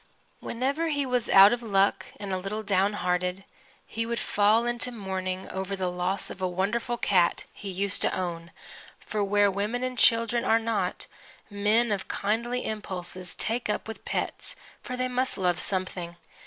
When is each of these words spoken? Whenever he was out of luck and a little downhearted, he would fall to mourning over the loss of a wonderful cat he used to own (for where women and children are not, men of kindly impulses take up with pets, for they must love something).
Whenever 0.39 0.87
he 0.87 1.05
was 1.05 1.29
out 1.29 1.53
of 1.53 1.61
luck 1.61 2.07
and 2.19 2.33
a 2.33 2.39
little 2.39 2.63
downhearted, 2.63 3.43
he 3.85 4.03
would 4.03 4.17
fall 4.19 4.65
to 4.79 4.91
mourning 4.91 5.47
over 5.49 5.75
the 5.75 5.91
loss 5.91 6.31
of 6.31 6.41
a 6.41 6.47
wonderful 6.47 6.97
cat 6.97 7.43
he 7.53 7.69
used 7.69 8.01
to 8.01 8.11
own 8.19 8.49
(for 8.99 9.23
where 9.23 9.51
women 9.51 9.83
and 9.83 9.99
children 9.99 10.43
are 10.43 10.57
not, 10.57 11.05
men 11.51 11.91
of 11.91 12.07
kindly 12.07 12.65
impulses 12.65 13.35
take 13.35 13.69
up 13.69 13.87
with 13.87 14.03
pets, 14.03 14.55
for 14.81 14.97
they 14.97 15.07
must 15.07 15.37
love 15.37 15.59
something). 15.59 16.15